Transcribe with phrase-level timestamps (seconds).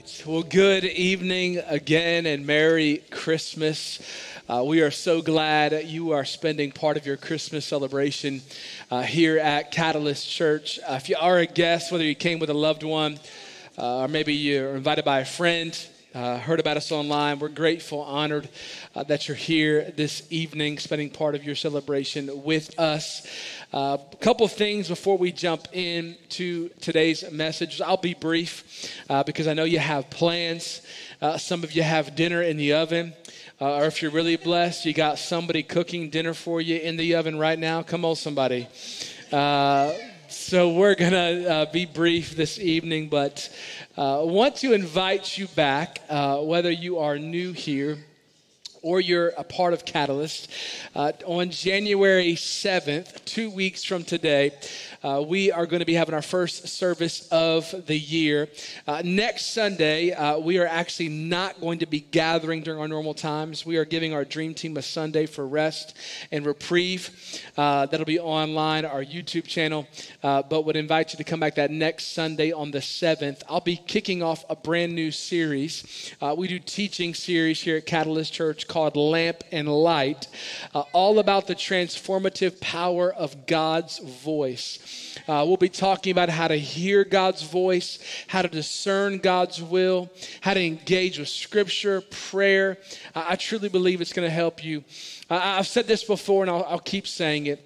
[0.00, 0.24] right.
[0.26, 4.00] Well, good evening again and Merry Christmas.
[4.48, 8.40] Uh, we are so glad you are spending part of your Christmas celebration
[8.90, 10.78] uh, here at Catalyst Church.
[10.88, 13.18] Uh, if you are a guest, whether you came with a loved one
[13.76, 15.78] uh, or maybe you're invited by a friend,
[16.14, 18.48] uh, heard about us online, we're grateful, honored
[18.96, 23.26] uh, that you're here this evening, spending part of your celebration with us.
[23.72, 27.80] A uh, couple of things before we jump into today's message.
[27.80, 30.82] I'll be brief uh, because I know you have plans.
[31.22, 33.12] Uh, some of you have dinner in the oven.
[33.60, 37.14] Uh, or if you're really blessed, you got somebody cooking dinner for you in the
[37.14, 37.82] oven right now.
[37.82, 38.66] Come on, somebody.
[40.30, 43.48] Uh, so we're going to uh, be brief this evening, but
[43.96, 47.98] want to invite you back, whether you are new here
[48.82, 50.50] or you're a part of Catalyst,
[50.94, 54.52] uh, on January 7th, two weeks from today,
[55.02, 58.48] uh, we are going to be having our first service of the year.
[58.86, 63.14] Uh, next Sunday, uh, we are actually not going to be gathering during our normal
[63.14, 63.64] times.
[63.64, 65.96] We are giving our dream team a Sunday for rest
[66.30, 67.10] and reprieve.
[67.56, 69.86] Uh, that'll be online, our YouTube channel,
[70.22, 73.42] uh, but would invite you to come back that next Sunday on the 7th.
[73.48, 76.14] I'll be kicking off a brand new series.
[76.20, 80.28] Uh, we do teaching series here at Catalyst Church called Lamp and Light,
[80.92, 84.89] all about the transformative power of God's voice.
[85.30, 90.10] Uh, we'll be talking about how to hear God's voice, how to discern God's will,
[90.40, 92.78] how to engage with Scripture, prayer.
[93.14, 94.82] I truly believe it's going to help you.
[95.30, 97.64] I've said this before and I'll, I'll keep saying it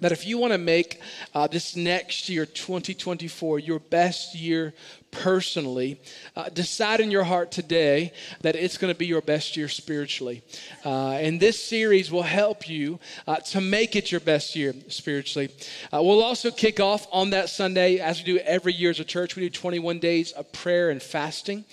[0.00, 1.00] that if you want to make
[1.34, 4.74] uh, this next year, 2024, your best year
[5.10, 6.00] personally,
[6.36, 10.42] uh, decide in your heart today that it's going to be your best year spiritually.
[10.84, 15.50] Uh, and this series will help you uh, to make it your best year spiritually.
[15.92, 19.04] Uh, we'll also kick off on that Sunday, as we do every year as a
[19.04, 19.36] church.
[19.36, 21.64] We do 21 days of prayer and fasting.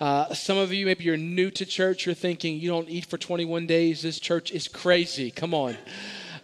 [0.00, 3.18] Uh, some of you, maybe you're new to church, you're thinking, you don't eat for
[3.18, 4.02] 21 days.
[4.02, 5.30] This church is crazy.
[5.30, 5.76] Come on.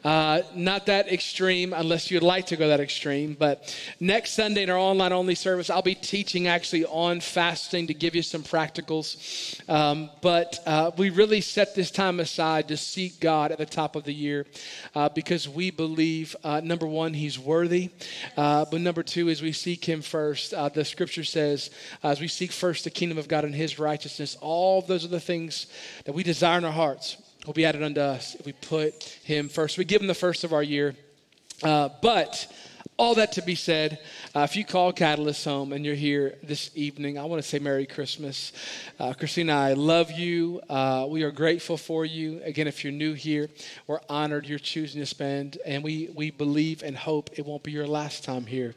[0.08, 3.36] Uh, not that extreme unless you'd like to go that extreme.
[3.38, 7.92] But next Sunday in our online only service, I'll be teaching actually on fasting to
[7.92, 9.68] give you some practicals.
[9.68, 13.96] Um, but uh, we really set this time aside to seek God at the top
[13.96, 14.46] of the year
[14.94, 17.90] uh, because we believe, uh, number one, He's worthy.
[18.34, 21.68] Uh, but number two, as we seek Him first, uh, the scripture says,
[22.02, 25.20] as we seek first the kingdom of God and His righteousness, all those are the
[25.20, 25.66] things
[26.06, 29.48] that we desire in our hearts will be added unto us if we put him
[29.48, 29.78] first.
[29.78, 30.94] We give him the first of our year.
[31.62, 32.46] Uh, but
[32.98, 34.00] all that to be said,
[34.34, 37.60] uh, if you call Catalyst home and you're here this evening, I want to say
[37.60, 38.52] Merry Christmas.
[38.98, 40.60] Uh, Christina, I love you.
[40.68, 42.40] Uh, we are grateful for you.
[42.42, 43.48] Again, if you're new here,
[43.86, 47.70] we're honored you're choosing to spend, and we, we believe and hope it won't be
[47.70, 48.74] your last time here.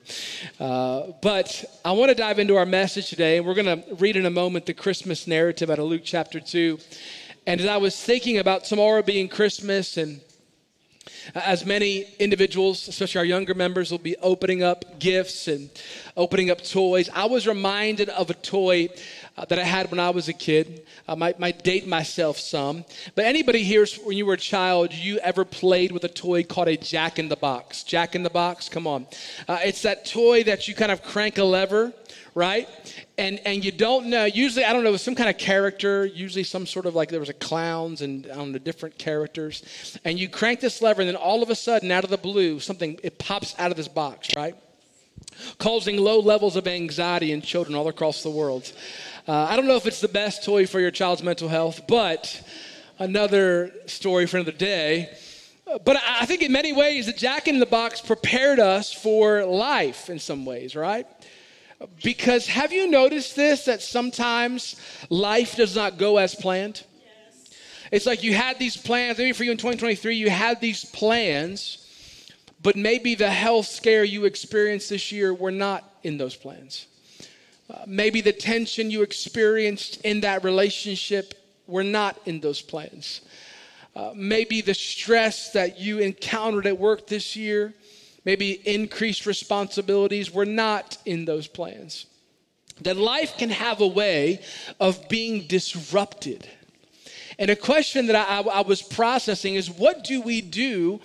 [0.60, 3.38] Uh, but I want to dive into our message today.
[3.38, 6.40] and We're going to read in a moment the Christmas narrative out of Luke chapter
[6.40, 6.78] 2.
[7.48, 10.22] And as I was thinking about tomorrow being Christmas, and
[11.34, 15.70] as many individuals, especially our younger members, will be opening up gifts and
[16.16, 18.90] opening up toys, I was reminded of a toy
[19.38, 20.86] uh, that I had when I was a kid.
[21.08, 22.86] I might, might date myself some.
[23.16, 26.68] But anybody here, when you were a child, you ever played with a toy called
[26.68, 27.84] a Jack in the Box?
[27.84, 28.70] Jack in the Box?
[28.70, 29.08] Come on.
[29.48, 31.92] Uh, it's that toy that you kind of crank a lever
[32.36, 32.68] right?
[33.18, 34.26] And and you don't know.
[34.26, 36.06] Usually, I don't know, some kind of character.
[36.06, 39.98] Usually, some sort of like there was a clowns and don't know different characters.
[40.06, 42.60] And you crank this lever, and then all of a sudden, out of the blue,
[42.60, 44.56] something it pops out of this box, right?
[45.58, 48.72] Causing low levels of anxiety in children all across the world.
[49.28, 52.42] Uh, I don't know if it's the best toy for your child's mental health, but
[53.00, 55.16] another story for another day.
[55.86, 60.10] But I think in many ways, the Jack in the Box prepared us for life
[60.10, 61.08] in some ways, right?
[62.04, 64.76] Because have you noticed this that sometimes
[65.10, 66.84] life does not go as planned?
[67.00, 67.50] Yes.
[67.92, 71.88] It's like you had these plans, maybe for you in 2023, you had these plans,
[72.62, 76.88] but maybe the health scare you experienced this year were not in those plans.
[77.70, 81.34] Uh, maybe the tension you experienced in that relationship
[81.68, 83.22] were not in those plans.
[83.96, 87.74] Uh, maybe the stress that you encountered at work this year
[88.26, 92.06] maybe increased responsibilities were not in those plans.
[92.82, 94.42] That life can have a way
[94.80, 96.48] of being disrupted.
[97.38, 101.00] And a question that I, I, was processing is what do we do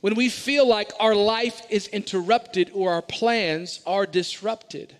[0.00, 4.96] when we feel like our life is interrupted or our plans are disrupted?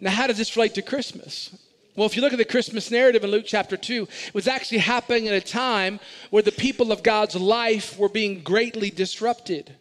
[0.00, 1.50] Now, how does this relate to Christmas?
[1.96, 4.78] Well, if you look at the Christmas narrative in Luke chapter 2, it was actually
[4.78, 5.98] happening at a time
[6.30, 9.74] where the people of God's life were being greatly disrupted.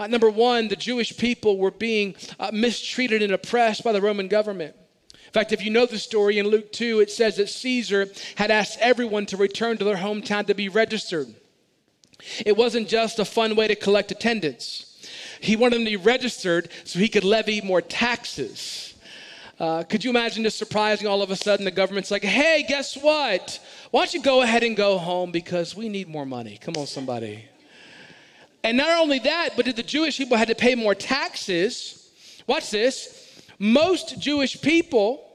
[0.00, 4.28] Uh, number one, the Jewish people were being uh, mistreated and oppressed by the Roman
[4.28, 4.74] government.
[5.12, 8.50] In fact, if you know the story in Luke 2, it says that Caesar had
[8.50, 11.28] asked everyone to return to their hometown to be registered.
[12.46, 15.06] It wasn't just a fun way to collect attendance.
[15.38, 18.94] He wanted them to be registered so he could levy more taxes.
[19.58, 22.96] Uh, could you imagine just surprising all of a sudden the government's like, hey, guess
[22.96, 23.60] what?
[23.90, 26.56] Why don't you go ahead and go home because we need more money?
[26.58, 27.49] Come on, somebody.
[28.62, 32.10] And not only that, but did the Jewish people had to pay more taxes?
[32.46, 33.42] Watch this.
[33.58, 35.26] Most Jewish people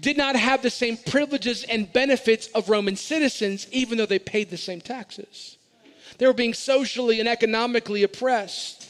[0.00, 4.50] did not have the same privileges and benefits of Roman citizens, even though they paid
[4.50, 5.58] the same taxes.
[6.18, 8.88] They were being socially and economically oppressed.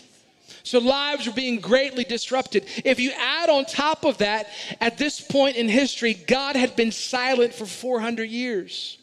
[0.63, 2.65] So lives were being greatly disrupted.
[2.85, 4.49] If you add on top of that,
[4.81, 8.99] at this point in history, God had been silent for 400 years.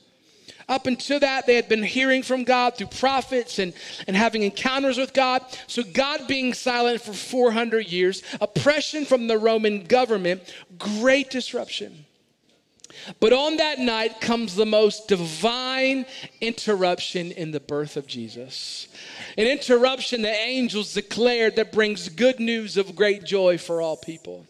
[0.71, 3.73] Up until that, they had been hearing from God through prophets and,
[4.07, 5.43] and having encounters with God.
[5.67, 12.05] So, God being silent for 400 years, oppression from the Roman government, great disruption.
[13.19, 16.05] But on that night comes the most divine
[16.39, 18.87] interruption in the birth of Jesus.
[19.37, 24.45] An interruption the angels declared that brings good news of great joy for all people.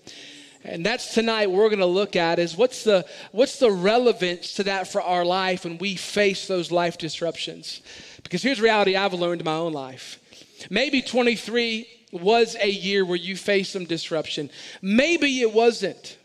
[0.63, 4.63] And that's tonight we're going to look at is what's the what's the relevance to
[4.63, 7.81] that for our life when we face those life disruptions?
[8.24, 10.19] Because here's reality I've learned in my own life.
[10.69, 14.50] Maybe 23 was a year where you faced some disruption.
[14.81, 16.18] Maybe it wasn't.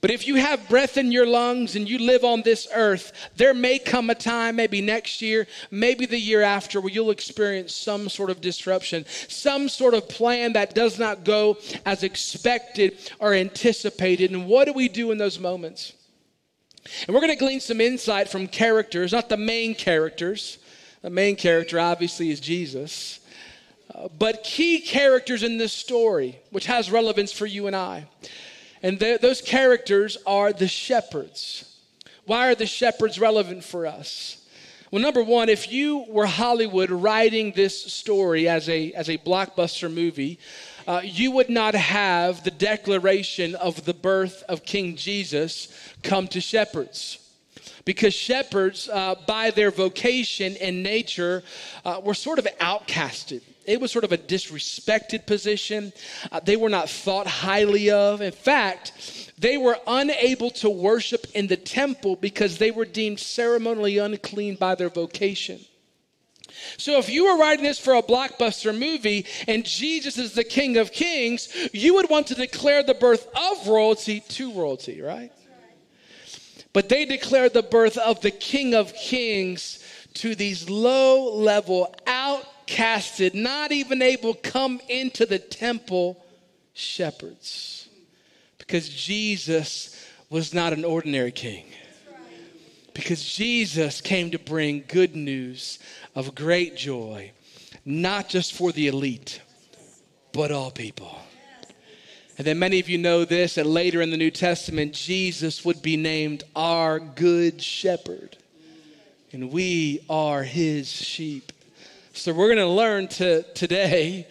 [0.00, 3.54] But if you have breath in your lungs and you live on this earth, there
[3.54, 8.08] may come a time, maybe next year, maybe the year after, where you'll experience some
[8.08, 11.56] sort of disruption, some sort of plan that does not go
[11.86, 14.30] as expected or anticipated.
[14.30, 15.92] And what do we do in those moments?
[17.06, 20.58] And we're going to glean some insight from characters, not the main characters.
[21.02, 23.20] The main character, obviously, is Jesus.
[23.94, 28.06] Uh, but key characters in this story, which has relevance for you and I.
[28.82, 31.78] And those characters are the shepherds.
[32.24, 34.36] Why are the shepherds relevant for us?
[34.90, 39.92] Well, number one, if you were Hollywood writing this story as a, as a blockbuster
[39.92, 40.38] movie,
[40.88, 45.68] uh, you would not have the declaration of the birth of King Jesus
[46.02, 47.18] come to shepherds.
[47.84, 51.44] Because shepherds, uh, by their vocation and nature,
[51.84, 55.92] uh, were sort of outcasted it was sort of a disrespected position.
[56.32, 58.20] Uh, they were not thought highly of.
[58.20, 63.98] In fact, they were unable to worship in the temple because they were deemed ceremonially
[63.98, 65.60] unclean by their vocation.
[66.76, 70.76] So, if you were writing this for a blockbuster movie and Jesus is the King
[70.76, 75.32] of Kings, you would want to declare the birth of royalty to royalty, right?
[76.72, 79.78] But they declared the birth of the King of Kings
[80.14, 86.24] to these low level, out outcasted, not even able come into the temple
[86.74, 87.88] shepherds.
[88.58, 91.66] Because Jesus was not an ordinary king.
[92.94, 95.78] Because Jesus came to bring good news
[96.14, 97.32] of great joy,
[97.84, 99.40] not just for the elite,
[100.32, 101.18] but all people.
[102.36, 105.82] And then many of you know this that later in the New Testament, Jesus would
[105.82, 108.36] be named our good shepherd.
[109.32, 111.52] And we are his sheep.
[112.20, 114.26] So we're going to learn to today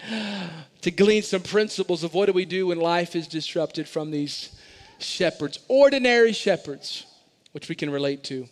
[0.81, 4.55] to glean some principles of what do we do when life is disrupted from these
[4.99, 7.07] shepherds, ordinary shepherds,
[7.51, 8.47] which we can relate to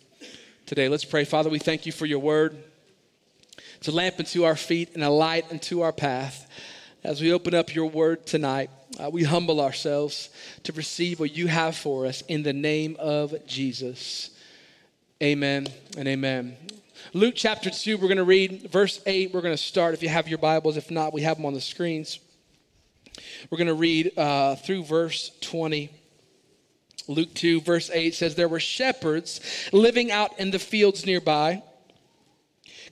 [0.66, 0.88] today.
[0.88, 1.24] Let's pray.
[1.24, 2.60] Father, we thank you for your word.
[3.76, 6.50] It's a lamp unto our feet and a light unto our path.
[7.04, 10.30] As we open up your word tonight, uh, we humble ourselves
[10.64, 14.30] to receive what you have for us in the name of Jesus.
[15.22, 16.56] Amen and amen.
[17.12, 19.32] Luke chapter 2, we're going to read verse 8.
[19.32, 20.76] We're going to start if you have your Bibles.
[20.76, 22.18] If not, we have them on the screens.
[23.50, 25.90] We're going to read uh, through verse 20.
[27.08, 29.40] Luke 2, verse 8 says, There were shepherds
[29.72, 31.62] living out in the fields nearby,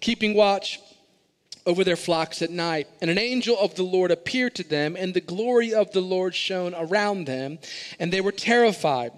[0.00, 0.80] keeping watch
[1.66, 2.86] over their flocks at night.
[3.02, 6.34] And an angel of the Lord appeared to them, and the glory of the Lord
[6.34, 7.58] shone around them,
[7.98, 9.12] and they were terrified.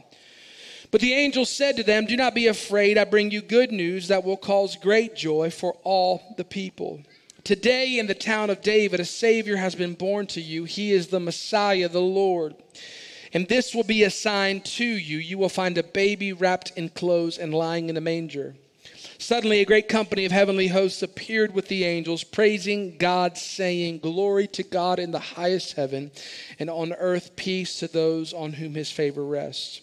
[0.90, 2.97] But the angel said to them, Do not be afraid.
[2.97, 7.02] I bring you good news that will cause great joy for all the people.
[7.45, 10.64] Today in the town of David, a Savior has been born to you.
[10.64, 12.54] He is the Messiah, the Lord.
[13.33, 15.18] And this will be a sign to you.
[15.18, 18.57] You will find a baby wrapped in clothes and lying in a manger.
[19.18, 24.47] Suddenly, a great company of heavenly hosts appeared with the angels, praising God, saying, Glory
[24.49, 26.12] to God in the highest heaven,
[26.59, 29.83] and on earth peace to those on whom his favor rests.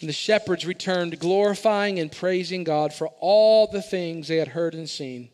[0.00, 4.74] And the shepherds returned, glorifying and praising God for all the things they had heard
[4.74, 5.28] and seen,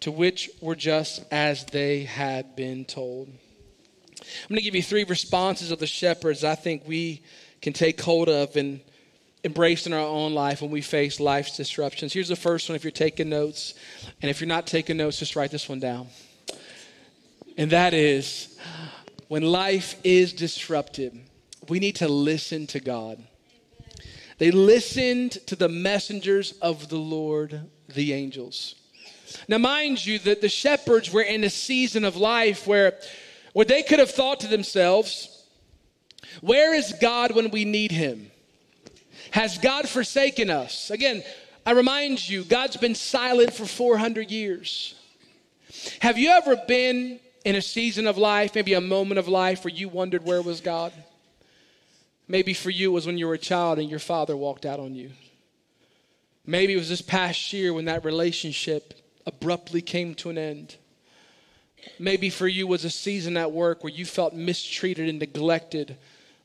[0.00, 3.28] to which were just as they had been told.
[3.28, 7.22] I'm going to give you three responses of the shepherds I think we
[7.62, 8.80] can take hold of and
[9.42, 12.12] embrace in our own life when we face life's disruptions.
[12.12, 13.74] Here's the first one if you're taking notes.
[14.22, 16.08] And if you're not taking notes, just write this one down.
[17.56, 18.58] And that is
[19.28, 21.18] when life is disrupted,
[21.68, 23.22] we need to listen to God.
[24.44, 28.74] They listened to the messengers of the Lord, the angels.
[29.48, 32.92] Now, mind you, that the shepherds were in a season of life where,
[33.54, 35.46] where they could have thought to themselves,
[36.42, 38.30] Where is God when we need him?
[39.30, 40.90] Has God forsaken us?
[40.90, 41.24] Again,
[41.64, 44.94] I remind you, God's been silent for 400 years.
[46.00, 49.72] Have you ever been in a season of life, maybe a moment of life, where
[49.72, 50.92] you wondered where was God?
[52.26, 54.80] Maybe for you it was when you were a child and your father walked out
[54.80, 55.10] on you.
[56.46, 58.94] Maybe it was this past year when that relationship
[59.26, 60.76] abruptly came to an end.
[61.98, 65.96] Maybe for you was a season at work where you felt mistreated and neglected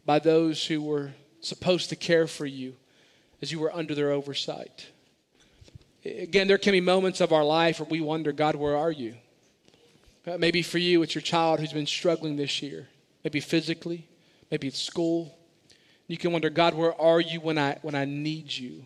[0.06, 2.76] by those who were supposed to care for you
[3.42, 4.88] as you were under their oversight.
[6.04, 9.16] Again, there can be moments of our life where we wonder, God, where are you?
[10.26, 12.88] Uh, maybe for you, it's your child who's been struggling this year,
[13.24, 14.08] maybe physically,
[14.52, 15.38] maybe at school.
[16.10, 18.84] You can wonder, God, where are you when I, when I need you?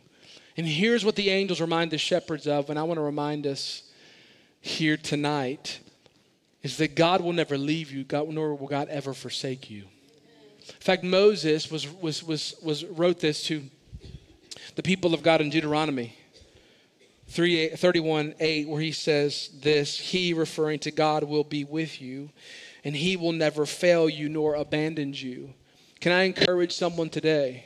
[0.58, 3.84] And here's what the angels remind the shepherds of, and I want to remind us
[4.60, 5.80] here tonight
[6.63, 9.86] is that God will never leave you, God, nor will God ever forsake you.
[10.68, 13.63] In fact, Moses was, was, was, was wrote this to
[14.75, 16.18] the people of God in Deuteronomy
[17.30, 22.32] 3, 31 8, where he says this He, referring to God, will be with you,
[22.84, 25.53] and He will never fail you nor abandon you.
[26.03, 27.63] Can I encourage someone today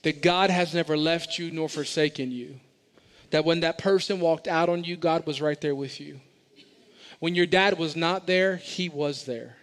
[0.00, 2.58] that God has never left you nor forsaken you?
[3.28, 6.18] That when that person walked out on you, God was right there with you.
[7.18, 9.56] When your dad was not there, He was there.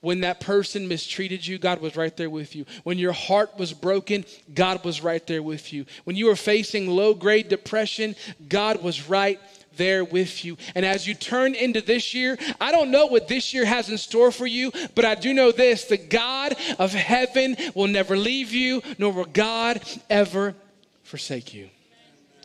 [0.00, 2.66] When that person mistreated you, God was right there with you.
[2.82, 5.86] When your heart was broken, God was right there with you.
[6.02, 8.16] When you were facing low grade depression,
[8.48, 9.38] God was right
[9.76, 10.56] there with you.
[10.74, 13.98] And as you turn into this year, I don't know what this year has in
[13.98, 18.52] store for you, but I do know this the God of heaven will never leave
[18.52, 20.54] you, nor will God ever
[21.02, 21.68] forsake you.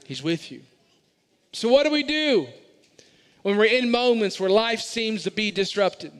[0.05, 0.61] He's with you.
[1.53, 2.47] So, what do we do
[3.41, 6.11] when we're in moments where life seems to be disrupted?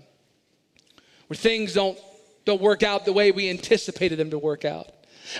[1.30, 1.98] where things don't,
[2.44, 4.88] don't work out the way we anticipated them to work out.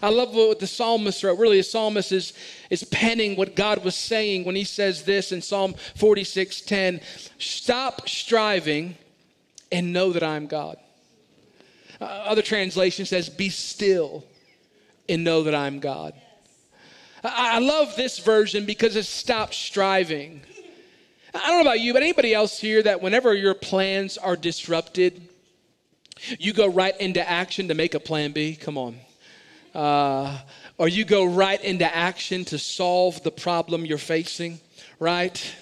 [0.02, 1.40] I love what the psalmist wrote.
[1.40, 2.34] Really, the psalmist is,
[2.70, 7.02] is penning what God was saying when he says this in Psalm 46 10
[7.38, 8.98] Stop striving
[9.72, 10.78] and know that I am God.
[12.02, 14.24] Uh, other translation says, Be still
[15.08, 16.14] and know that I'm God.
[17.24, 20.42] I, I love this version because it stops striving.
[21.34, 25.28] I don't know about you, but anybody else here that whenever your plans are disrupted,
[26.40, 28.56] you go right into action to make a plan B.
[28.56, 28.98] Come on.
[29.80, 30.38] Uh,
[30.78, 34.60] or you go right into action to solve the problem you're facing,
[35.00, 35.56] right?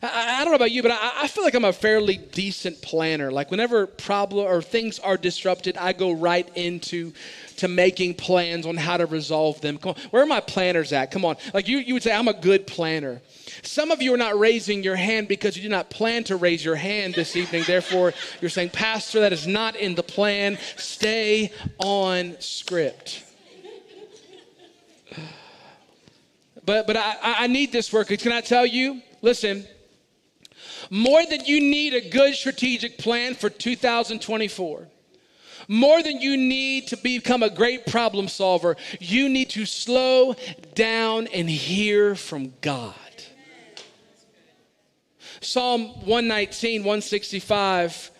[0.00, 2.80] I, I don't know about you, but I, I, feel like I'm a fairly decent
[2.80, 3.32] planner.
[3.32, 7.12] Like whenever problem or things are disrupted, I go right into
[7.56, 9.78] to making plans on how to resolve them.
[9.78, 11.10] Come on, where are my planners at?
[11.10, 11.34] Come on.
[11.52, 13.20] Like you, you would say, I'm a good planner.
[13.64, 16.64] Some of you are not raising your hand because you do not plan to raise
[16.64, 17.64] your hand this evening.
[17.66, 20.56] Therefore, you're saying, Pastor, that is not in the plan.
[20.76, 23.24] Stay on script.
[26.64, 28.08] But, but I, I need this work.
[28.08, 29.02] Can I tell you?
[29.22, 29.66] Listen,
[30.90, 34.88] more than you need a good strategic plan for 2024
[35.68, 40.34] more than you need to become a great problem solver, you need to slow
[40.74, 42.94] down and hear from God.
[45.40, 48.10] Psalm 119, 165,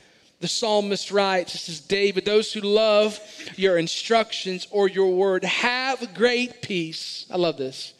[0.41, 3.19] the psalmist writes, This is David, those who love
[3.57, 7.27] your instructions or your word have great peace.
[7.31, 7.95] I love this.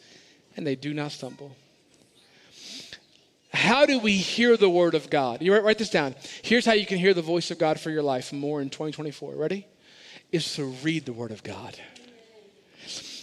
[0.55, 1.55] And they do not stumble.
[3.51, 5.41] How do we hear the word of God?
[5.41, 6.15] You write, write this down.
[6.43, 9.35] Here's how you can hear the voice of God for your life more in 2024.
[9.35, 9.65] Ready?
[10.31, 11.79] Is to read the word of God.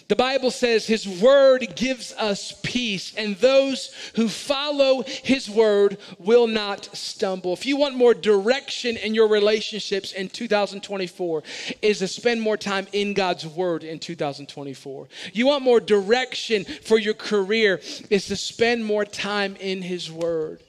[0.09, 6.47] The Bible says his word gives us peace, and those who follow his word will
[6.47, 7.55] not stumble.
[7.55, 11.43] If you want more direction in your relationships in 2024,
[11.81, 15.09] is to spend more time in God's word in 2024.
[15.33, 17.81] You want more direction for your career,
[18.11, 20.63] is to spend more time in his word.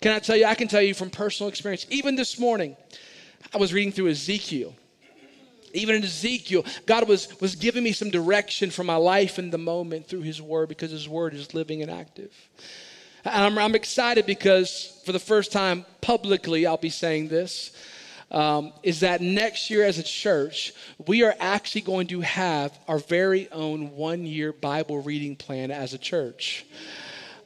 [0.00, 0.46] Can I tell you?
[0.46, 1.84] I can tell you from personal experience.
[1.90, 2.76] Even this morning,
[3.52, 4.74] I was reading through Ezekiel.
[5.74, 9.58] Even in Ezekiel, God was, was giving me some direction for my life in the
[9.58, 12.32] moment through His Word because His Word is living and active.
[13.24, 17.72] And I'm, I'm excited because for the first time publicly, I'll be saying this.
[18.30, 20.74] Um, is that next year as a church,
[21.06, 25.94] we are actually going to have our very own one year Bible reading plan as
[25.94, 26.66] a church.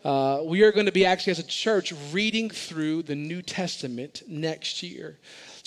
[0.05, 4.23] Uh, we are going to be actually, as a church, reading through the New Testament
[4.27, 5.19] next year.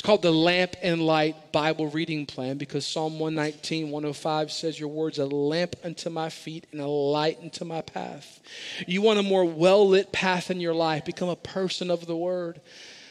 [0.05, 5.17] Called the Lamp and Light Bible Reading Plan because Psalm 119, 105 says, Your words
[5.17, 8.39] a lamp unto my feet and a light unto my path.
[8.85, 12.15] You want a more well lit path in your life, become a person of the
[12.15, 12.61] Word.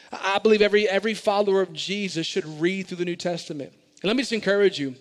[0.09, 3.73] I believe every, every follower of Jesus should read through the New Testament.
[4.01, 4.95] And let me just encourage you.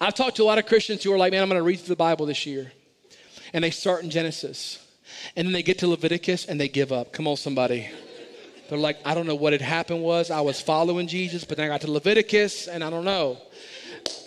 [0.00, 1.76] I've talked to a lot of Christians who are like, Man, I'm going to read
[1.76, 2.72] through the Bible this year.
[3.52, 4.84] And they start in Genesis.
[5.36, 7.12] And then they get to Leviticus and they give up.
[7.12, 7.88] Come on, somebody.
[8.70, 10.30] They're like, I don't know what had happened was.
[10.30, 13.36] I was following Jesus, but then I got to Leviticus and I don't know.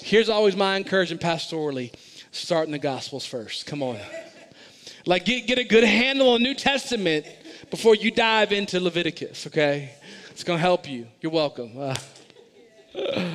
[0.02, 1.94] Here's always my encouragement pastorally
[2.34, 3.66] start in the Gospels first.
[3.66, 3.98] Come on.
[5.06, 7.26] Like, get, get a good handle on New Testament
[7.72, 9.92] before you dive into Leviticus, okay?
[10.32, 11.08] It's to help you.
[11.22, 11.72] You're welcome.
[11.80, 11.96] Uh,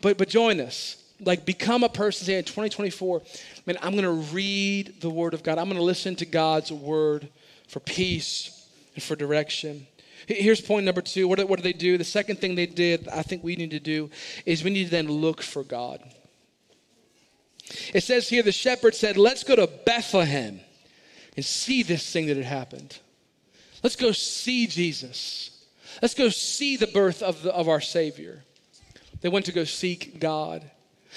[0.00, 0.96] but, but join us.
[1.20, 3.20] Like, become a person say in 2024,
[3.66, 5.58] man, I'm to read the Word of God.
[5.58, 7.28] I'm to listen to God's Word
[7.66, 9.86] for peace and for direction.
[10.28, 11.26] Here's point number two.
[11.26, 11.96] What, what do they do?
[11.96, 14.10] The second thing they did, I think we need to do,
[14.44, 16.02] is we need to then look for God.
[17.94, 20.60] It says here the shepherd said, Let's go to Bethlehem
[21.34, 22.98] and see this thing that had happened.
[23.82, 25.64] Let's go see Jesus.
[26.02, 28.44] Let's go see the birth of, the, of our Savior.
[29.22, 30.70] They went to go seek God.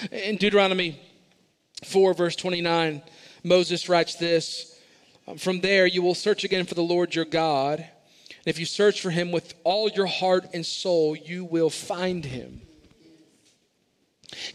[0.09, 1.01] In Deuteronomy
[1.83, 3.01] 4, verse 29,
[3.43, 4.79] Moses writes this
[5.37, 7.85] From there you will search again for the Lord your God
[8.43, 12.25] and if you search for him with all your heart and soul, you will find
[12.25, 12.61] him.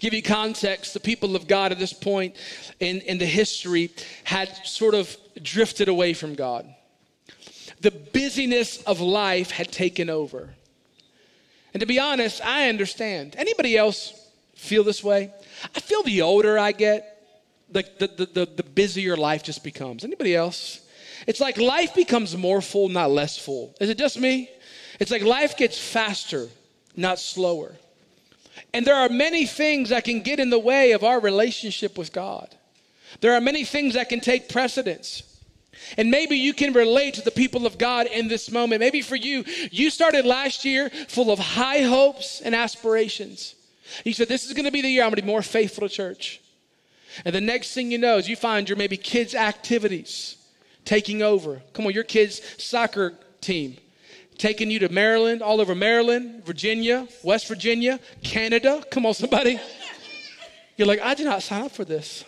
[0.01, 2.35] Give you context, the people of God at this point
[2.81, 3.90] in, in the history
[4.25, 6.66] had sort of drifted away from God.
[7.81, 10.55] The busyness of life had taken over.
[11.72, 13.37] And to be honest, I understand.
[13.38, 14.12] Anybody else
[14.57, 15.31] feel this way?
[15.75, 17.22] I feel the older I get,
[17.70, 20.03] the, the, the, the busier life just becomes.
[20.03, 20.81] Anybody else?
[21.26, 23.74] It's like life becomes more full, not less full.
[23.80, 24.48] Is it just me?
[25.00, 26.48] It's like life gets faster,
[26.96, 27.74] not slower.
[28.72, 32.12] And there are many things that can get in the way of our relationship with
[32.12, 32.54] God.
[33.20, 35.22] There are many things that can take precedence.
[35.96, 38.80] And maybe you can relate to the people of God in this moment.
[38.80, 43.54] Maybe for you, you started last year full of high hopes and aspirations.
[44.04, 45.86] You said, This is going to be the year I'm going to be more faithful
[45.86, 46.40] to church.
[47.24, 50.36] And the next thing you know is you find your maybe kids' activities
[50.87, 51.61] taking over.
[51.75, 53.77] Come on, your kids' soccer team
[54.38, 58.83] taking you to Maryland, all over Maryland, Virginia, West Virginia, Canada.
[58.90, 59.61] Come on, somebody.
[60.77, 62.25] You're like, I did not sign up for this.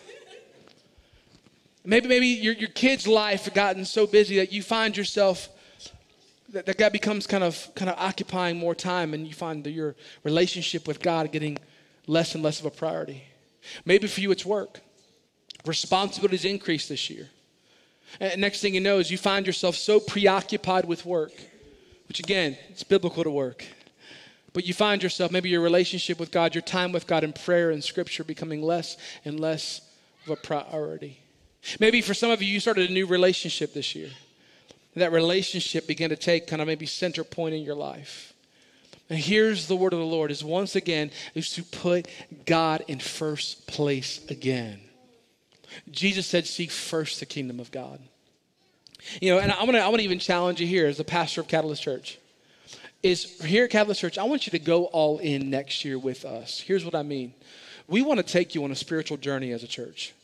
[1.85, 5.49] Maybe, maybe your, your kid's life gotten so busy that you find yourself
[6.51, 9.71] that, that God becomes kind of kind of occupying more time and you find that
[9.71, 11.59] your relationship with God getting
[12.07, 13.25] less and less of a priority.
[13.85, 14.81] Maybe for you it's work.
[15.67, 17.29] Responsibilities increase this year.
[18.21, 21.33] And next thing you know is you find yourself so preoccupied with work,
[22.09, 23.65] which again, it's biblical to work.
[24.53, 27.71] But you find yourself, maybe your relationship with God, your time with God in prayer
[27.71, 29.83] and scripture becoming less and less
[30.25, 31.21] of a priority.
[31.79, 34.11] Maybe for some of you, you started a new relationship this year.
[34.97, 38.33] That relationship began to take kind of maybe center point in your life.
[39.11, 42.09] And here's the word of the Lord is once again is to put
[42.45, 44.81] God in first place again.
[45.91, 48.01] Jesus said, Seek first the kingdom of God.
[49.21, 51.83] You know, and I want to even challenge you here as the pastor of Catalyst
[51.83, 52.19] Church.
[53.03, 56.25] Is here at Catalyst Church, I want you to go all in next year with
[56.25, 56.61] us.
[56.61, 57.33] Here's what I mean.
[57.87, 60.15] We want to take you on a spiritual journey as a church.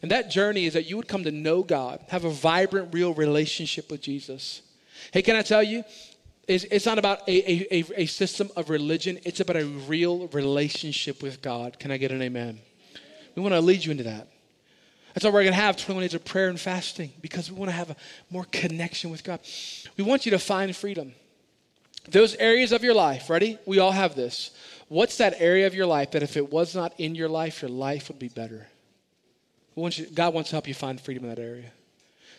[0.00, 3.14] And that journey is that you would come to know God, have a vibrant, real
[3.14, 4.62] relationship with Jesus.
[5.12, 5.84] Hey, can I tell you?
[6.48, 11.22] It's, it's not about a, a, a system of religion, it's about a real relationship
[11.22, 11.78] with God.
[11.78, 12.58] Can I get an amen?
[13.36, 14.28] We want to lead you into that.
[15.12, 17.70] That's why we're going to have 21 days of prayer and fasting because we want
[17.70, 17.96] to have a
[18.30, 19.40] more connection with God.
[19.96, 21.12] We want you to find freedom.
[22.08, 23.58] Those areas of your life, ready?
[23.66, 24.50] We all have this.
[24.88, 27.70] What's that area of your life that if it was not in your life, your
[27.70, 28.66] life would be better?
[29.76, 31.72] You, God wants to help you find freedom in that area.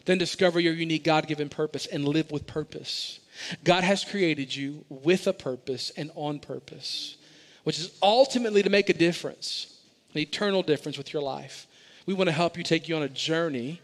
[0.05, 3.19] Then discover your unique God given purpose and live with purpose.
[3.63, 7.17] God has created you with a purpose and on purpose,
[7.63, 9.79] which is ultimately to make a difference,
[10.13, 11.67] an eternal difference with your life.
[12.05, 13.81] We want to help you take you on a journey,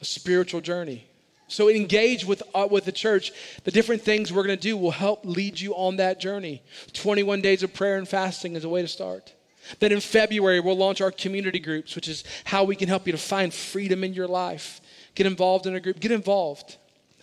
[0.00, 1.06] a spiritual journey.
[1.48, 3.32] So engage with, uh, with the church.
[3.64, 6.62] The different things we're going to do will help lead you on that journey.
[6.92, 9.34] 21 days of prayer and fasting is a way to start.
[9.78, 13.12] Then in February, we'll launch our community groups, which is how we can help you
[13.12, 14.80] to find freedom in your life.
[15.14, 16.00] Get involved in a group.
[16.00, 16.76] Get involved.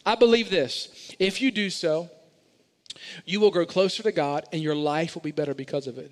[0.05, 1.13] I believe this.
[1.19, 2.09] If you do so,
[3.25, 6.11] you will grow closer to God and your life will be better because of it.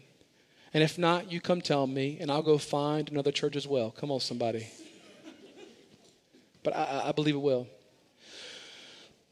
[0.73, 3.91] And if not, you come tell me and I'll go find another church as well.
[3.91, 4.67] Come on, somebody.
[6.63, 7.67] But I, I believe it will.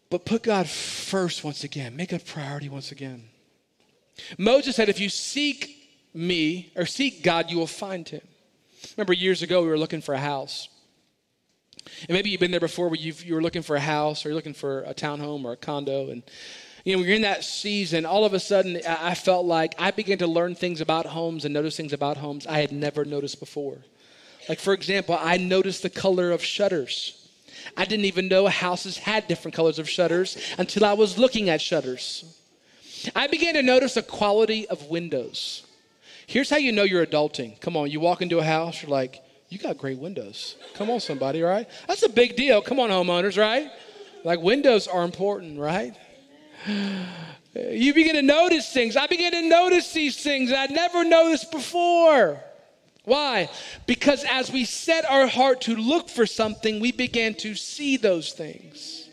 [0.10, 1.96] But put God first once again.
[1.96, 3.26] Make a priority once again.
[4.38, 5.76] Moses said, if you seek
[6.14, 8.22] me or seek God, you will find him.
[8.96, 10.70] Remember years ago, we were looking for a house.
[12.08, 14.36] And maybe you've been there before where you were looking for a house or you're
[14.36, 16.10] looking for a townhome or a condo.
[16.10, 16.24] And,
[16.84, 19.92] you know, when you're in that season, all of a sudden I felt like I
[19.92, 23.40] began to learn things about homes and notice things about homes I had never noticed
[23.40, 23.78] before.
[24.48, 27.30] Like, for example, I noticed the color of shutters.
[27.76, 31.62] I didn't even know houses had different colors of shutters until I was looking at
[31.62, 32.24] shutters.
[33.16, 35.66] I began to notice the quality of windows.
[36.28, 37.60] Here's how you know you're adulting.
[37.60, 40.56] Come on, you walk into a house, you're like, you got great windows.
[40.74, 41.70] Come on, somebody, right?
[41.88, 42.62] That's a big deal.
[42.62, 43.70] Come on, homeowners, right?
[44.24, 45.96] Like windows are important, right?
[46.66, 48.96] You begin to notice things.
[48.96, 52.44] I began to notice these things I'd never noticed before.
[53.04, 53.50] Why?
[53.86, 58.34] Because as we set our heart to look for something, we began to see those
[58.34, 59.08] things.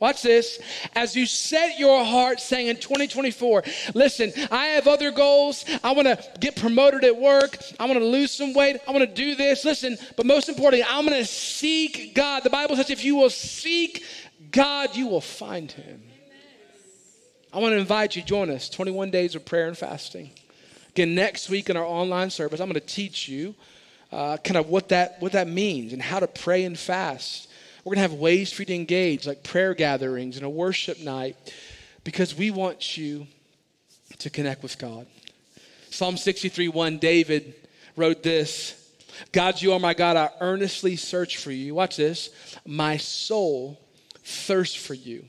[0.00, 0.60] Watch this.
[0.94, 5.64] As you set your heart saying in 2024, listen, I have other goals.
[5.82, 7.58] I want to get promoted at work.
[7.80, 8.80] I want to lose some weight.
[8.86, 9.64] I want to do this.
[9.64, 12.44] Listen, but most importantly, I'm going to seek God.
[12.44, 14.04] The Bible says if you will seek
[14.52, 16.02] God, you will find him.
[17.52, 20.30] I want to invite you, join us 21 days of prayer and fasting.
[20.90, 23.54] Again, next week in our online service, I'm going to teach you
[24.12, 27.48] uh, kind of what that, what that means and how to pray and fast.
[27.84, 31.00] We're going to have ways for you to engage, like prayer gatherings and a worship
[31.00, 31.36] night,
[32.04, 33.26] because we want you
[34.18, 35.06] to connect with God.
[35.90, 37.54] Psalm 63 1, David
[37.96, 38.74] wrote this
[39.32, 40.16] God, you are my God.
[40.16, 41.74] I earnestly search for you.
[41.74, 42.28] Watch this.
[42.66, 43.80] My soul
[44.22, 45.24] thirsts for you.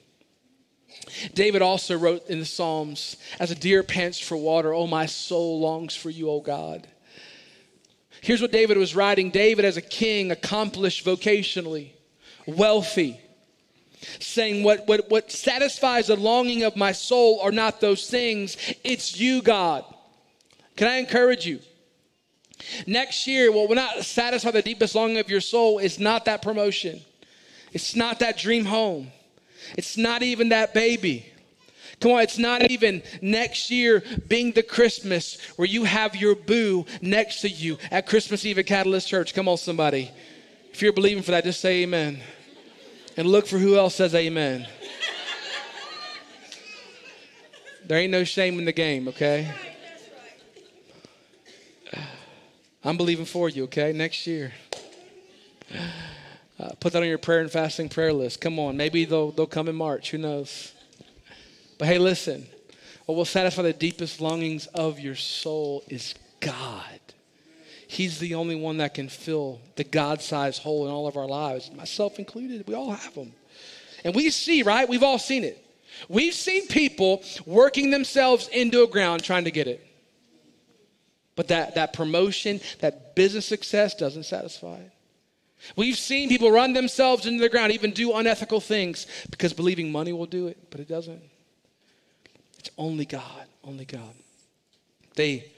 [1.34, 5.60] David also wrote in the Psalms, As a deer pants for water, oh, my soul
[5.60, 6.88] longs for you, oh God.
[8.22, 11.92] Here's what David was writing David, as a king, accomplished vocationally,
[12.46, 13.20] wealthy,
[14.20, 19.20] saying, what, what, what satisfies the longing of my soul are not those things, it's
[19.20, 19.84] you, God.
[20.76, 21.60] Can I encourage you?
[22.86, 26.42] Next year, what will not satisfy the deepest longing of your soul is not that
[26.42, 27.02] promotion,
[27.72, 29.12] it's not that dream home.
[29.78, 31.26] It's not even that baby.
[32.00, 36.86] Come on, it's not even next year being the Christmas where you have your boo
[37.02, 39.34] next to you at Christmas Eve at Catalyst Church.
[39.34, 40.10] Come on, somebody.
[40.72, 42.22] If you're believing for that, just say amen.
[43.18, 44.66] And look for who else says amen.
[47.86, 49.52] There ain't no shame in the game, okay?
[52.84, 53.92] I'm believing for you, okay?
[53.92, 54.54] Next year.
[56.60, 58.42] Uh, put that on your prayer and fasting prayer list.
[58.42, 60.12] Come on, maybe they'll, they'll come in March.
[60.12, 60.74] Who knows?
[61.78, 62.46] But hey, listen,
[63.06, 67.00] what will satisfy the deepest longings of your soul is God.
[67.88, 71.26] He's the only one that can fill the God sized hole in all of our
[71.26, 72.68] lives, myself included.
[72.68, 73.32] We all have them.
[74.04, 74.88] And we see, right?
[74.88, 75.66] We've all seen it.
[76.08, 79.86] We've seen people working themselves into a ground trying to get it.
[81.36, 84.92] But that, that promotion, that business success doesn't satisfy it.
[85.76, 90.14] We've seen people run themselves into the ground, even do unethical things because believing money
[90.14, 91.22] will do it, but it doesn't.
[92.58, 94.14] It's only God, only God.
[95.16, 95.52] They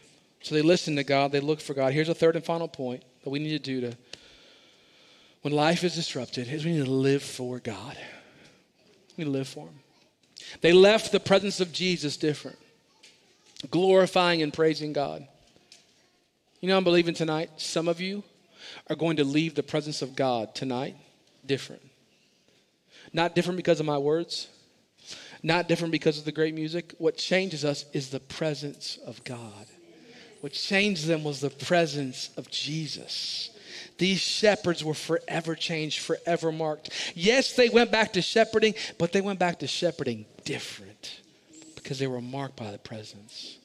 [0.44, 1.94] so they listen to God, they look for God.
[1.94, 3.98] Here's a third and final point that we need to do to
[5.42, 7.98] when life is disrupted is we need to live for God.
[9.18, 9.80] We live for him.
[10.62, 12.58] They left the presence of Jesus different,
[13.70, 15.28] glorifying and praising God.
[16.60, 18.24] You know, I'm believing tonight, some of you
[18.89, 20.95] are going to leave the presence of God tonight
[21.45, 21.82] different.
[23.13, 24.47] Not different because of my words,
[25.43, 26.93] not different because of the great music.
[26.97, 29.65] What changes us is the presence of God.
[30.41, 33.52] What changed them was the presence of Jesus.
[33.97, 36.89] These shepherds were forever changed, forever marked.
[37.15, 41.21] Yes, they went back to shepherding, but they went back to shepherding different
[41.76, 43.58] because they were marked by the presence.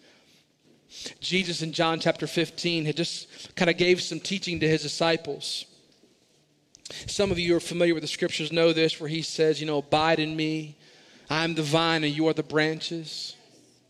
[1.21, 5.67] Jesus in John chapter 15 had just kind of gave some teaching to his disciples.
[7.07, 9.79] Some of you are familiar with the scriptures, know this, where he says, you know,
[9.79, 10.77] abide in me.
[11.29, 13.35] I'm the vine and you are the branches.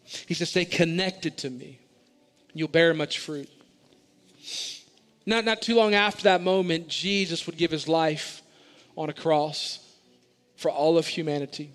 [0.05, 1.79] He says, stay connected to me.
[2.55, 3.51] You'll bear much fruit.
[5.27, 8.43] Not, not too long after that moment, Jesus would give his life
[8.97, 9.81] on a cross
[10.57, 11.71] for all of humanity.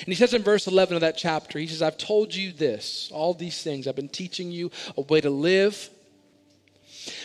[0.00, 3.10] And he says in verse 11 of that chapter, he says, I've told you this,
[3.12, 3.86] all these things.
[3.86, 5.90] I've been teaching you a way to live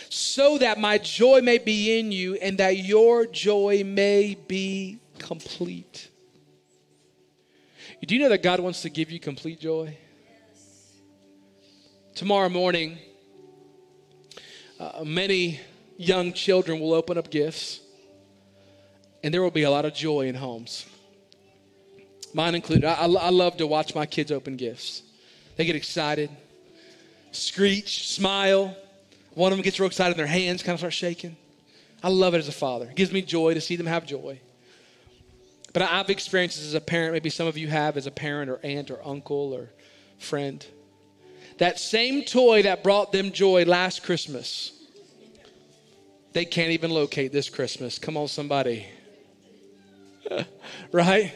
[0.10, 6.10] so that my joy may be in you and that your joy may be complete.
[8.06, 9.98] Do you know that God wants to give you complete joy?
[12.16, 12.98] Tomorrow morning,
[14.80, 15.60] uh, many
[15.98, 17.80] young children will open up gifts,
[19.24, 20.86] and there will be a lot of joy in homes.
[22.34, 22.86] Mine included.
[22.86, 25.04] I, I love to watch my kids open gifts.
[25.56, 26.30] They get excited,
[27.32, 28.76] screech, smile.
[29.36, 31.36] One of them gets real excited, and their hands kind of start shaking.
[32.02, 32.86] I love it as a father.
[32.90, 34.40] It gives me joy to see them have joy.
[35.74, 38.50] But I've experienced this as a parent, maybe some of you have as a parent
[38.50, 39.70] or aunt or uncle or
[40.20, 40.66] friend.
[41.58, 44.72] That same toy that brought them joy last Christmas,
[46.34, 48.00] they can't even locate this Christmas.
[48.00, 48.88] Come on, somebody.
[50.92, 51.34] right?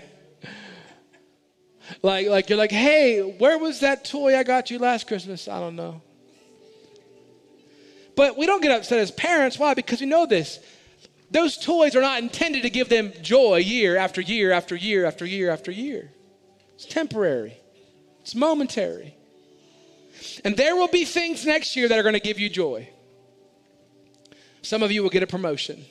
[2.02, 5.48] Like, like you're like, hey, where was that toy I got you last Christmas?
[5.48, 6.02] I don't know.
[8.16, 9.60] But we don't get upset as parents.
[9.60, 9.74] Why?
[9.74, 10.60] Because we know this.
[11.30, 15.26] Those toys are not intended to give them joy year after year after year after
[15.26, 16.12] year after year.
[16.76, 17.58] It's temporary,
[18.22, 19.16] it's momentary.
[20.44, 22.90] And there will be things next year that are going to give you joy.
[24.62, 25.86] Some of you will get a promotion.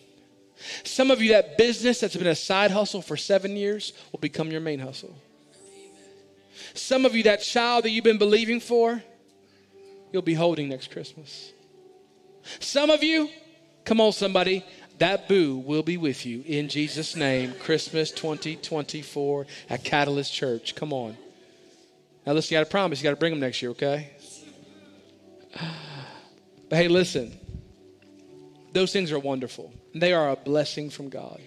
[0.85, 4.50] Some of you, that business that's been a side hustle for seven years will become
[4.50, 5.16] your main hustle.
[6.75, 9.03] Some of you, that child that you've been believing for,
[10.12, 11.53] you'll be holding next Christmas.
[12.61, 13.29] Some of you,
[13.85, 14.64] come on, somebody,
[14.99, 20.75] that boo will be with you in Jesus' name, Christmas 2024 at Catalyst Church.
[20.75, 21.16] Come on.
[22.27, 24.11] Now, listen, you got to promise, you got to bring them next year, okay?
[26.69, 27.38] But hey, listen,
[28.73, 29.73] those things are wonderful.
[29.95, 31.40] They are a blessing from God,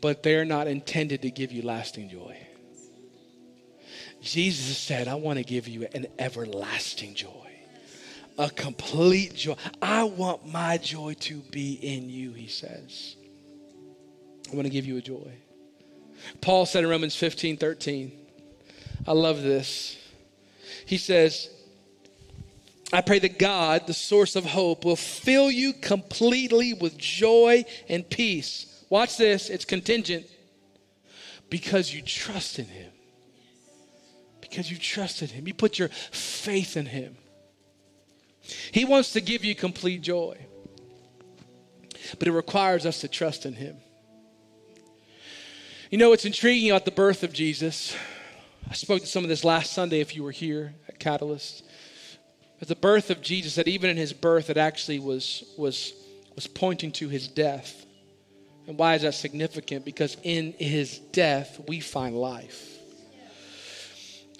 [0.00, 2.38] but they're not intended to give you lasting joy.
[4.22, 7.50] Jesus said, I want to give you an everlasting joy
[8.40, 9.54] a complete joy.
[9.82, 13.16] I want my joy to be in you, he says.
[14.50, 15.30] I want to give you a joy.
[16.40, 18.12] Paul said in Romans 15 13,
[19.06, 19.98] I love this.
[20.86, 21.50] He says,
[22.92, 28.08] I pray that God, the source of hope, will fill you completely with joy and
[28.08, 28.84] peace.
[28.88, 30.26] Watch this, it's contingent.
[31.50, 32.89] Because you trust in Him.
[34.50, 35.46] Because you trusted Him.
[35.46, 37.16] You put your faith in Him.
[38.72, 40.36] He wants to give you complete joy,
[42.18, 43.76] but it requires us to trust in Him.
[45.90, 47.96] You know, it's intriguing about the birth of Jesus.
[48.68, 51.64] I spoke to some of this last Sunday if you were here at Catalyst.
[52.60, 55.94] At the birth of Jesus, that even in his birth, it actually was, was,
[56.34, 57.86] was pointing to his death.
[58.66, 59.84] And why is that significant?
[59.84, 62.79] Because in his death, we find life.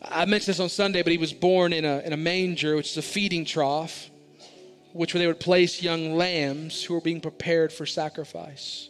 [0.03, 2.93] I mentioned this on Sunday, but he was born in a, in a manger, which
[2.93, 4.11] is a feeding trough,
[4.93, 8.89] which where they would place young lambs who were being prepared for sacrifice.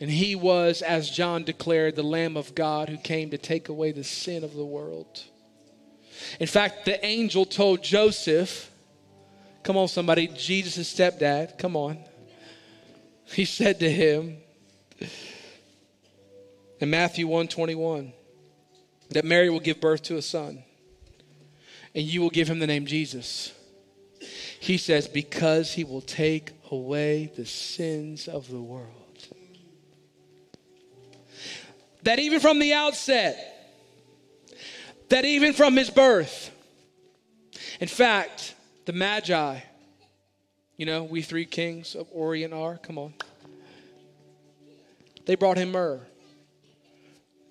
[0.00, 3.92] And he was, as John declared, the Lamb of God who came to take away
[3.92, 5.22] the sin of the world.
[6.38, 8.70] In fact, the angel told Joseph,
[9.62, 11.98] come on, somebody, Jesus' stepdad, come on.
[13.26, 14.38] He said to him
[16.80, 18.12] in Matthew 1 21,
[19.14, 20.62] that Mary will give birth to a son,
[21.94, 23.52] and you will give him the name Jesus.
[24.60, 28.88] He says, because he will take away the sins of the world.
[32.04, 33.48] That even from the outset,
[35.08, 36.50] that even from his birth,
[37.80, 38.54] in fact,
[38.86, 39.60] the Magi,
[40.76, 43.14] you know, we three kings of Orient are, come on.
[45.26, 46.00] They brought him myrrh.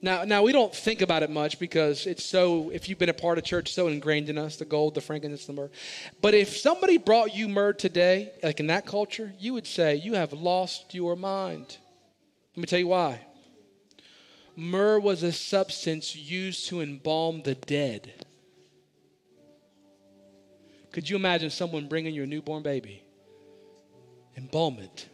[0.04, 2.72] Now, now we don't think about it much because it's so.
[2.72, 5.46] If you've been a part of church, so ingrained in us the gold, the frankincense,
[5.46, 5.70] the myrrh.
[6.22, 10.16] But if somebody brought you myrrh today, like in that culture, you would say you
[10.16, 11.78] have lost your mind.
[12.56, 13.22] Let me tell you why.
[14.56, 18.26] Myrrh was a substance used to embalm the dead.
[20.92, 23.04] Could you imagine someone bringing your newborn baby?
[24.36, 25.11] Embalm it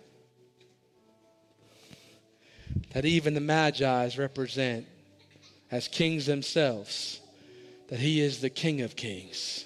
[2.94, 4.86] that even the Magi's represent
[5.72, 7.20] as kings themselves,
[7.90, 9.66] that he is the King of kings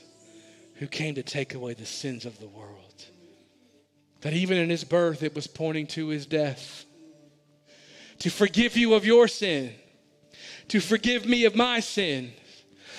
[0.76, 3.06] who came to take away the sins of the world.
[4.22, 6.86] that even in his birth it was pointing to his death.
[8.20, 9.74] To forgive you of your sin,
[10.68, 12.32] to forgive me of my sin,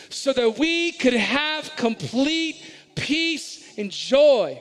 [0.08, 2.60] so that we could have complete
[2.96, 4.60] peace and joy.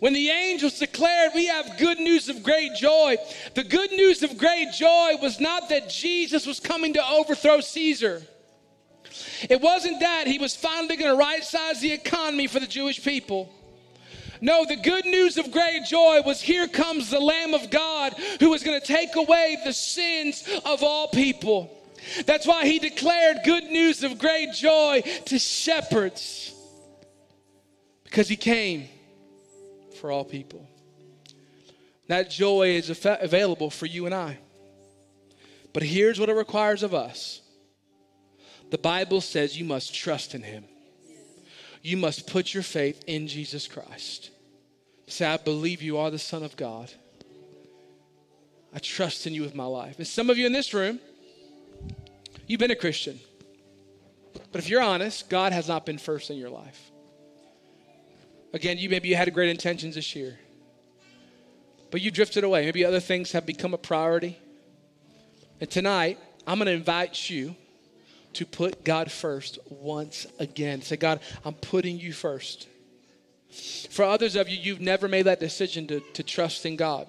[0.00, 3.16] When the angels declared, We have good news of great joy,
[3.54, 8.22] the good news of great joy was not that Jesus was coming to overthrow Caesar.
[9.48, 13.02] It wasn't that he was finally going to right size the economy for the Jewish
[13.02, 13.52] people.
[14.40, 18.54] No, the good news of great joy was here comes the Lamb of God who
[18.54, 21.74] is going to take away the sins of all people.
[22.26, 26.54] That's why he declared good news of great joy to shepherds
[28.04, 28.88] because he came
[29.98, 30.66] for all people.
[32.08, 34.38] That joy is available for you and I.
[35.74, 37.42] But here's what it requires of us
[38.70, 40.64] the Bible says you must trust in him
[41.82, 44.30] you must put your faith in Jesus Christ.
[45.06, 46.90] Say, I believe you are the Son of God.
[48.74, 49.96] I trust in you with my life.
[49.98, 51.00] And some of you in this room,
[52.46, 53.18] you've been a Christian.
[54.52, 56.90] But if you're honest, God has not been first in your life.
[58.52, 60.38] Again, you maybe you had great intentions this year.
[61.90, 62.64] But you drifted away.
[62.64, 64.38] Maybe other things have become a priority.
[65.60, 67.56] And tonight, I'm going to invite you
[68.34, 70.82] to put God first once again.
[70.82, 72.68] Say, God, I'm putting you first.
[73.90, 77.08] For others of you, you've never made that decision to, to trust in God.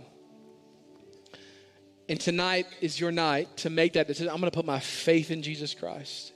[2.08, 4.32] And tonight is your night to make that decision.
[4.32, 6.32] I'm going to put my faith in Jesus Christ.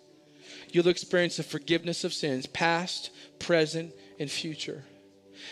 [0.69, 4.83] You'll experience the forgiveness of sins, past, present, and future.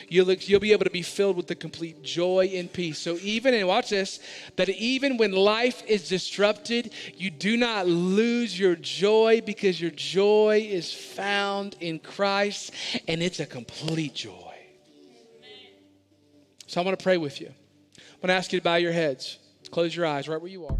[0.09, 2.99] You'll, you'll be able to be filled with the complete joy and peace.
[2.99, 4.19] So, even, and watch this,
[4.55, 10.67] that even when life is disrupted, you do not lose your joy because your joy
[10.69, 12.71] is found in Christ
[13.07, 14.55] and it's a complete joy.
[16.67, 17.47] So, I want to pray with you.
[17.47, 19.39] I'm going to ask you to bow your heads,
[19.71, 20.77] close your eyes right where you are.